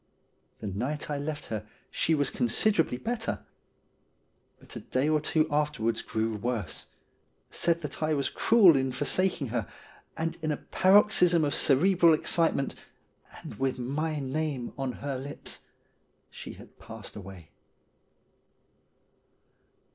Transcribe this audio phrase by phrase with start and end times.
[0.61, 3.45] The night I left her she was considerably better;
[4.59, 6.87] but a day or two afterwards grew worse,
[7.51, 9.67] said that I was cruel in forsaking her,
[10.17, 12.73] and in a paroxysm of cerebral ex citement,
[13.43, 15.61] and with my name on her lips,
[16.31, 17.51] she had passed away.